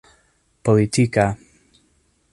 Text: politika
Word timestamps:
politika 0.65 1.25